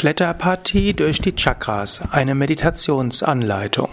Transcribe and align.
Kletterpartie 0.00 0.94
durch 0.94 1.20
die 1.20 1.36
Chakras, 1.36 2.00
eine 2.10 2.34
Meditationsanleitung. 2.34 3.90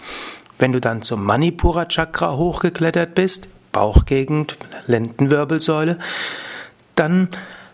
Wenn 0.58 0.72
du 0.72 0.82
dann 0.82 1.00
zum 1.00 1.24
Manipura 1.24 1.86
Chakra 1.86 2.36
hochgeklettert 2.36 3.14
bist, 3.14 3.48
Bauchgegend, 3.72 4.58
Lendenwirbelsäule, 4.86 5.98
dann 6.94 7.28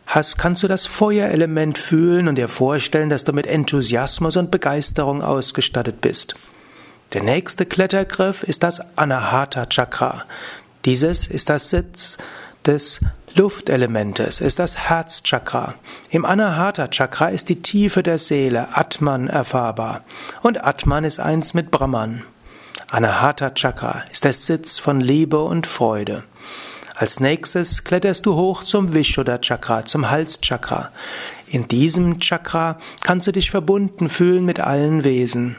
hast, 0.07 0.39
kannst 0.39 0.63
du 0.63 0.69
das 0.69 0.87
Feuerelement 0.87 1.77
fühlen 1.77 2.29
und 2.29 2.37
dir 2.37 2.49
vorstellen, 2.49 3.11
dass 3.11 3.25
du 3.25 3.33
mit 3.33 3.49
Enthusiasmus 3.49 4.37
und 4.37 4.53
Begeisterung 4.53 5.23
ausgestattet 5.23 6.01
bist. 6.01 6.37
Der 7.15 7.25
nächste 7.25 7.67
Klettergriff 7.67 8.45
ist 8.45 8.63
das 8.63 8.97
Anahata 8.97 9.67
Chakra. 9.67 10.25
Dieses 10.85 11.27
ist 11.27 11.51
das 11.51 11.69
Sitz 11.69 12.17
des 12.67 13.01
Luftelementes, 13.35 14.41
ist 14.41 14.59
das 14.59 14.77
Herzchakra. 14.77 15.75
Im 16.11 16.25
Anahata 16.25 16.89
Chakra 16.89 17.29
ist 17.29 17.49
die 17.49 17.63
Tiefe 17.63 18.03
der 18.03 18.19
Seele, 18.19 18.77
Atman, 18.77 19.29
erfahrbar. 19.29 20.03
Und 20.43 20.65
Atman 20.65 21.05
ist 21.05 21.21
eins 21.21 21.55
mit 21.55 21.71
Brahman. 21.71 22.25
Anahata 22.91 23.51
Chakra 23.51 24.05
ist 24.11 24.25
der 24.25 24.33
Sitz 24.33 24.79
von 24.79 25.01
Liebe 25.01 25.39
und 25.41 25.67
Freude. 25.67 26.25
Als 26.97 27.21
nächstes 27.21 27.85
kletterst 27.85 28.27
du 28.27 28.35
hoch 28.35 28.65
zum 28.65 28.93
Vishuddha 28.93 29.39
Chakra, 29.39 29.85
zum 29.85 30.11
Halschakra. 30.11 30.91
In 31.47 31.67
diesem 31.67 32.21
Chakra 32.21 32.77
kannst 33.01 33.27
du 33.27 33.33
dich 33.33 33.51
verbunden 33.51 34.11
fühlen 34.11 34.45
mit 34.45 34.61
allen 34.61 35.05
Wesen. 35.05 35.57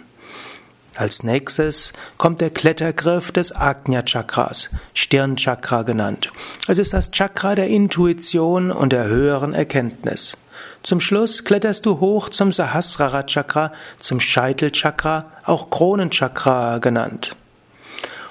Als 0.95 1.23
nächstes 1.23 1.93
kommt 2.17 2.41
der 2.41 2.49
Klettergriff 2.49 3.31
des 3.31 3.55
Ajna 3.55 4.01
Chakras, 4.01 4.69
Stirnchakra 4.93 5.83
genannt. 5.83 6.31
Es 6.67 6.79
ist 6.79 6.93
das 6.93 7.11
Chakra 7.11 7.55
der 7.55 7.67
Intuition 7.67 8.71
und 8.71 8.91
der 8.91 9.05
höheren 9.05 9.53
Erkenntnis. 9.53 10.37
Zum 10.83 10.99
Schluss 10.99 11.45
kletterst 11.45 11.85
du 11.85 11.99
hoch 11.99 12.29
zum 12.29 12.51
Sahasrara 12.51 13.23
Chakra, 13.23 13.71
zum 13.99 14.19
Scheitelchakra, 14.19 15.31
auch 15.45 15.69
Kronenchakra 15.69 16.79
genannt. 16.79 17.35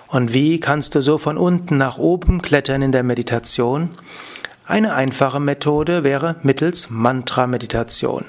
Und 0.08 0.34
wie 0.34 0.60
kannst 0.60 0.94
du 0.94 1.00
so 1.00 1.16
von 1.18 1.38
unten 1.38 1.78
nach 1.78 1.96
oben 1.96 2.42
klettern 2.42 2.82
in 2.82 2.92
der 2.92 3.04
Meditation? 3.04 3.90
Eine 4.70 4.94
einfache 4.94 5.40
Methode 5.40 6.04
wäre 6.04 6.36
mittels 6.44 6.90
Mantra-Meditation. 6.90 8.24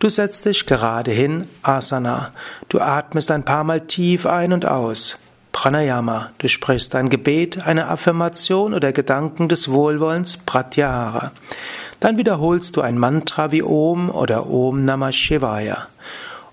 Du 0.00 0.08
setzt 0.08 0.44
dich 0.44 0.66
gerade 0.66 1.12
hin, 1.12 1.46
Asana. 1.62 2.32
Du 2.68 2.80
atmest 2.80 3.30
ein 3.30 3.44
paar 3.44 3.62
Mal 3.62 3.82
tief 3.82 4.26
ein 4.26 4.52
und 4.52 4.66
aus. 4.66 5.18
Pranayama. 5.52 6.30
Du 6.38 6.48
sprichst 6.48 6.96
ein 6.96 7.10
Gebet, 7.10 7.64
eine 7.64 7.86
Affirmation 7.86 8.74
oder 8.74 8.90
Gedanken 8.90 9.48
des 9.48 9.70
Wohlwollens, 9.70 10.38
Pratyahara. 10.38 11.30
Dann 12.00 12.18
wiederholst 12.18 12.76
du 12.76 12.80
ein 12.80 12.98
Mantra 12.98 13.52
wie 13.52 13.62
Om 13.62 14.10
oder 14.10 14.50
Om 14.50 14.84
Namah 14.84 15.12
Shivaya. 15.12 15.86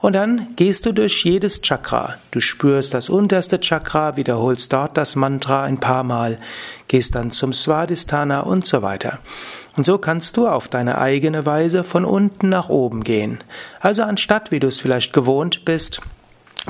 Und 0.05 0.13
dann 0.13 0.49
gehst 0.55 0.85
du 0.85 0.91
durch 0.91 1.25
jedes 1.25 1.63
Chakra. 1.63 2.17
Du 2.29 2.39
spürst 2.39 2.93
das 2.93 3.09
unterste 3.09 3.59
Chakra, 3.59 4.17
wiederholst 4.17 4.71
dort 4.71 4.97
das 4.97 5.15
Mantra 5.15 5.63
ein 5.63 5.79
paar 5.79 6.03
Mal, 6.03 6.37
gehst 6.87 7.15
dann 7.15 7.31
zum 7.31 7.53
Svadhisthana 7.53 8.41
und 8.41 8.67
so 8.67 8.83
weiter. 8.83 9.17
Und 9.75 9.87
so 9.87 9.97
kannst 9.97 10.37
du 10.37 10.47
auf 10.47 10.67
deine 10.67 10.99
eigene 10.99 11.47
Weise 11.47 11.83
von 11.83 12.05
unten 12.05 12.49
nach 12.49 12.69
oben 12.69 13.03
gehen. 13.03 13.39
Also 13.79 14.03
anstatt, 14.03 14.51
wie 14.51 14.59
du 14.59 14.67
es 14.67 14.79
vielleicht 14.79 15.11
gewohnt 15.11 15.65
bist, 15.65 16.01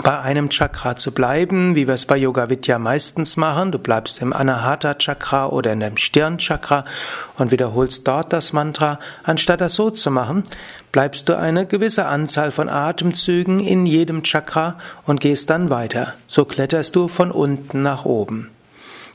bei 0.03 0.19
einem 0.19 0.49
Chakra 0.49 0.95
zu 0.95 1.11
bleiben, 1.11 1.75
wie 1.75 1.87
wir 1.87 1.93
es 1.93 2.05
bei 2.05 2.17
Yoga 2.17 2.49
Vidya 2.49 2.79
meistens 2.79 3.37
machen. 3.37 3.71
Du 3.71 3.79
bleibst 3.79 4.21
im 4.21 4.33
Anahata 4.33 4.95
Chakra 4.95 5.47
oder 5.47 5.71
in 5.71 5.79
dem 5.79 5.97
Stirnchakra 5.97 6.83
und 7.37 7.51
wiederholst 7.51 8.07
dort 8.07 8.33
das 8.33 8.51
Mantra. 8.51 8.99
Anstatt 9.23 9.61
das 9.61 9.75
so 9.75 9.89
zu 9.89 10.11
machen, 10.11 10.43
bleibst 10.91 11.29
du 11.29 11.37
eine 11.37 11.65
gewisse 11.65 12.05
Anzahl 12.07 12.51
von 12.51 12.67
Atemzügen 12.67 13.59
in 13.59 13.85
jedem 13.85 14.23
Chakra 14.23 14.77
und 15.05 15.21
gehst 15.21 15.49
dann 15.49 15.69
weiter. 15.69 16.13
So 16.27 16.43
kletterst 16.43 16.95
du 16.95 17.07
von 17.07 17.31
unten 17.31 17.81
nach 17.81 18.05
oben. 18.05 18.49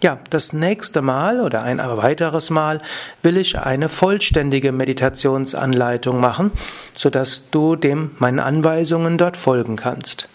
Ja, 0.03 0.19
das 0.31 0.55
nächste 0.55 1.03
Mal 1.03 1.41
oder 1.41 1.63
ein 1.63 1.77
weiteres 1.79 2.49
Mal 2.49 2.81
will 3.23 3.37
ich 3.37 3.59
eine 3.59 3.91
vollständige 3.91 4.73
Meditationsanleitung 4.73 6.21
machen, 6.21 6.53
sodass 6.95 7.51
du 7.51 7.77
dem 7.77 8.13
meinen 8.17 8.41
Anweisungen 8.41 9.19
dort 9.19 9.37
folgen 9.37 9.77
kannst. 9.77 10.27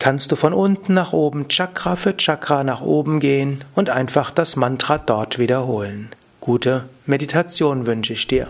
kannst 0.00 0.32
du 0.32 0.36
von 0.36 0.52
unten 0.52 0.92
nach 0.92 1.12
oben, 1.12 1.46
Chakra 1.46 1.94
für 1.94 2.16
Chakra 2.16 2.64
nach 2.64 2.80
oben 2.80 3.20
gehen 3.20 3.62
und 3.76 3.90
einfach 3.90 4.32
das 4.32 4.56
Mantra 4.56 4.98
dort 4.98 5.38
wiederholen. 5.38 6.10
Gute 6.40 6.88
Meditation 7.04 7.86
wünsche 7.86 8.12
ich 8.12 8.26
dir. 8.26 8.48